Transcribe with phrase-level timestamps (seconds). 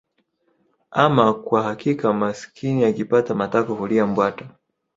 [0.91, 4.49] Ama kwa hakika maskini akipata matako hulia mbwata